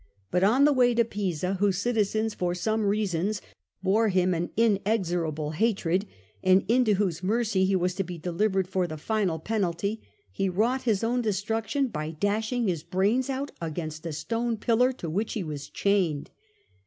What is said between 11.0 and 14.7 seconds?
own destruction by dashing his brains out against a stone